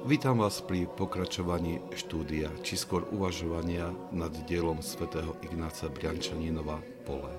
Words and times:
Vítam 0.00 0.40
vás 0.40 0.64
pri 0.64 0.88
pokračovaní 0.88 1.76
štúdia, 1.92 2.48
či 2.64 2.80
skôr 2.80 3.04
uvažovania 3.12 3.92
nad 4.16 4.32
dielom 4.48 4.80
svätého 4.80 5.36
Ignáca 5.44 5.92
Briančaninova 5.92 6.80
Pole. 7.04 7.36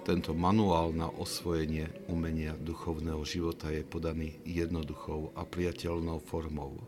Tento 0.00 0.32
manuál 0.32 0.96
na 0.96 1.12
osvojenie 1.12 1.92
umenia 2.08 2.56
duchovného 2.56 3.20
života 3.28 3.68
je 3.68 3.84
podaný 3.84 4.40
jednoduchou 4.48 5.36
a 5.36 5.44
priateľnou 5.44 6.24
formou, 6.24 6.80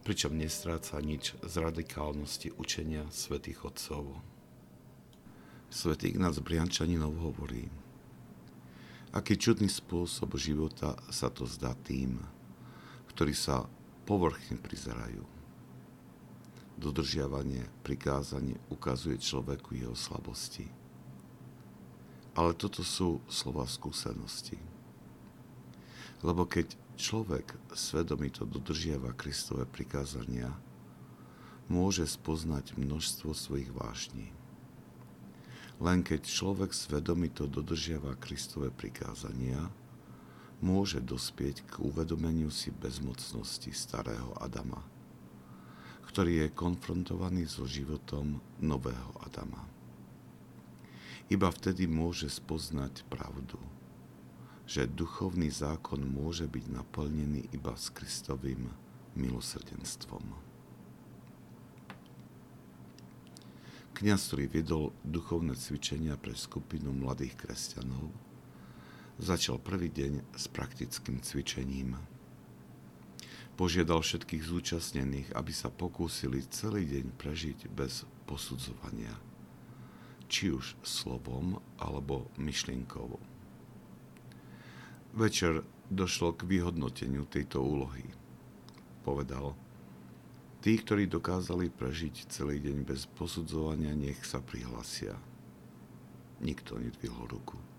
pričom 0.00 0.32
nestráca 0.32 0.96
nič 1.04 1.36
z 1.44 1.54
radikálnosti 1.60 2.56
učenia 2.56 3.04
svätých 3.12 3.68
Otcov. 3.68 4.16
Svetý 5.68 6.08
Ignác 6.08 6.40
Briančaninov 6.40 7.20
hovorí, 7.20 7.68
aký 9.12 9.36
čudný 9.36 9.68
spôsob 9.68 10.40
života 10.40 10.96
sa 11.12 11.28
to 11.28 11.44
zdá 11.44 11.76
tým, 11.84 12.24
ktorí 13.14 13.30
sa 13.30 13.70
povrchne 14.04 14.58
prizerajú. 14.58 15.22
Dodržiavanie, 16.74 17.70
prikázanie 17.86 18.58
ukazuje 18.68 19.16
človeku 19.22 19.78
jeho 19.78 19.94
slabosti. 19.94 20.66
Ale 22.34 22.50
toto 22.58 22.82
sú 22.82 23.22
slova 23.30 23.62
skúsenosti. 23.70 24.58
Lebo 26.26 26.42
keď 26.50 26.74
človek 26.98 27.54
svedomito 27.78 28.42
dodržiava 28.42 29.14
Kristové 29.14 29.62
prikázania, 29.70 30.50
môže 31.70 32.02
spoznať 32.04 32.74
množstvo 32.74 33.30
svojich 33.30 33.70
vášní. 33.70 34.34
Len 35.78 36.02
keď 36.02 36.26
človek 36.26 36.74
svedomito 36.74 37.46
dodržiava 37.46 38.18
Kristové 38.18 38.74
prikázania, 38.74 39.70
môže 40.60 41.02
dospieť 41.02 41.66
k 41.66 41.72
uvedomeniu 41.82 42.52
si 42.52 42.70
bezmocnosti 42.70 43.72
starého 43.74 44.34
Adama, 44.38 44.82
ktorý 46.06 46.46
je 46.46 46.54
konfrontovaný 46.54 47.48
so 47.50 47.66
životom 47.66 48.38
nového 48.62 49.10
Adama. 49.24 49.66
Iba 51.32 51.48
vtedy 51.48 51.88
môže 51.88 52.28
spoznať 52.28 53.08
pravdu, 53.08 53.56
že 54.68 54.84
duchovný 54.84 55.48
zákon 55.48 56.04
môže 56.04 56.44
byť 56.44 56.64
naplnený 56.68 57.48
iba 57.52 57.72
s 57.72 57.88
Kristovým 57.88 58.68
milosrdenstvom. 59.16 60.54
Kňaz, 63.94 64.20
ktorý 64.26 64.44
viedol 64.50 64.84
duchovné 65.06 65.54
cvičenia 65.54 66.18
pre 66.18 66.34
skupinu 66.34 66.90
mladých 66.90 67.38
kresťanov, 67.38 68.10
začal 69.18 69.62
prvý 69.62 69.90
deň 69.90 70.34
s 70.34 70.50
praktickým 70.50 71.22
cvičením. 71.22 71.94
Požiadal 73.54 74.02
všetkých 74.02 74.42
zúčastnených, 74.42 75.28
aby 75.38 75.52
sa 75.54 75.70
pokúsili 75.70 76.42
celý 76.50 76.90
deň 76.90 77.14
prežiť 77.14 77.70
bez 77.70 78.02
posudzovania, 78.26 79.14
či 80.26 80.50
už 80.50 80.74
slovom 80.82 81.62
alebo 81.78 82.26
myšlienkou. 82.34 83.14
Večer 85.14 85.62
došlo 85.86 86.34
k 86.34 86.50
vyhodnoteniu 86.50 87.22
tejto 87.30 87.62
úlohy. 87.62 88.02
Povedal, 89.06 89.54
tí, 90.58 90.74
ktorí 90.74 91.06
dokázali 91.06 91.70
prežiť 91.70 92.26
celý 92.34 92.58
deň 92.58 92.82
bez 92.82 93.06
posudzovania, 93.14 93.94
nech 93.94 94.18
sa 94.26 94.42
prihlasia. 94.42 95.14
Nikto 96.42 96.82
nedvihol 96.82 97.30
ruku. 97.30 97.73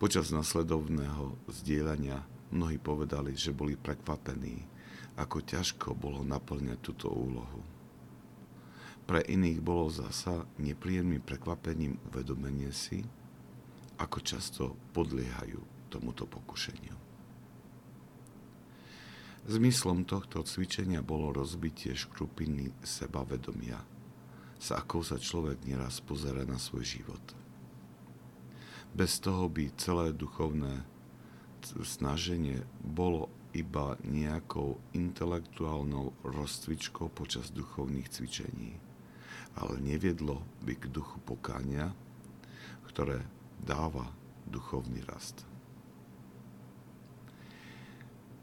Počas 0.00 0.32
nasledovného 0.32 1.36
zdieľania 1.44 2.24
mnohí 2.56 2.80
povedali, 2.80 3.36
že 3.36 3.52
boli 3.52 3.76
prekvapení, 3.76 4.64
ako 5.20 5.44
ťažko 5.44 5.92
bolo 5.92 6.24
naplňať 6.24 6.80
túto 6.80 7.12
úlohu. 7.12 7.60
Pre 9.04 9.20
iných 9.20 9.60
bolo 9.60 9.92
zasa 9.92 10.48
nepríjemným 10.56 11.20
prekvapením 11.20 12.00
uvedomenie 12.08 12.72
si, 12.72 13.04
ako 14.00 14.24
často 14.24 14.72
podliehajú 14.96 15.60
tomuto 15.92 16.24
pokušeniu. 16.24 16.96
Zmyslom 19.52 20.08
tohto 20.08 20.40
cvičenia 20.48 21.04
bolo 21.04 21.28
rozbitie 21.44 21.92
škrupiny 21.92 22.72
sebavedomia, 22.80 23.84
sa 24.56 24.80
akou 24.80 25.04
sa 25.04 25.20
človek 25.20 25.60
nieraz 25.68 26.00
pozera 26.00 26.48
na 26.48 26.56
svoj 26.56 26.88
život– 26.88 27.20
bez 28.94 29.20
toho 29.22 29.48
by 29.48 29.70
celé 29.78 30.12
duchovné 30.12 30.82
snaženie 31.84 32.64
bolo 32.80 33.28
iba 33.52 33.98
nejakou 34.06 34.78
intelektuálnou 34.94 36.14
rozcvičkou 36.22 37.10
počas 37.10 37.50
duchovných 37.50 38.08
cvičení, 38.08 38.78
ale 39.58 39.82
neviedlo 39.82 40.42
by 40.62 40.74
k 40.78 40.86
duchu 40.86 41.18
pokáňa, 41.26 41.90
ktoré 42.86 43.26
dáva 43.58 44.10
duchovný 44.46 45.02
rast. 45.06 45.46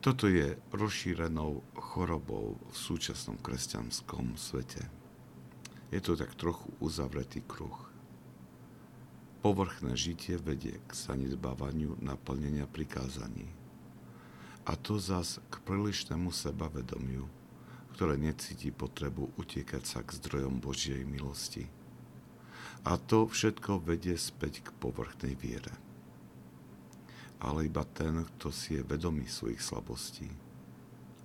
Toto 0.00 0.32
je 0.32 0.56
rozšírenou 0.72 1.60
chorobou 1.76 2.56
v 2.72 2.76
súčasnom 2.76 3.36
kresťanskom 3.36 4.32
svete. 4.32 4.88
Je 5.92 6.00
to 6.00 6.16
tak 6.16 6.32
trochu 6.40 6.72
uzavretý 6.80 7.44
kruh. 7.44 7.89
Povrchné 9.40 9.96
žitie 9.96 10.36
vedie 10.36 10.76
k 10.84 10.90
zanedbávaniu 10.92 11.96
naplnenia 12.04 12.68
prikázaní. 12.68 13.48
A 14.68 14.76
to 14.76 15.00
zas 15.00 15.40
k 15.48 15.64
prílišnému 15.64 16.28
sebavedomiu, 16.28 17.24
ktoré 17.96 18.20
necíti 18.20 18.68
potrebu 18.68 19.32
utiekať 19.40 19.82
sa 19.88 20.04
k 20.04 20.12
zdrojom 20.20 20.60
Božej 20.60 21.08
milosti. 21.08 21.72
A 22.84 23.00
to 23.00 23.24
všetko 23.24 23.80
vedie 23.80 24.20
späť 24.20 24.60
k 24.60 24.76
povrchnej 24.76 25.32
viere. 25.32 25.72
Ale 27.40 27.64
iba 27.64 27.88
ten, 27.96 28.20
kto 28.36 28.52
si 28.52 28.76
je 28.76 28.84
vedomý 28.84 29.24
svojich 29.24 29.64
slabostí, 29.64 30.28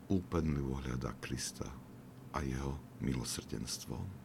úpenlivo 0.07 0.79
hľadá 0.87 1.11
Krista 1.19 1.67
a 2.31 2.39
jeho 2.39 2.79
milosrdenstvo. 3.03 4.24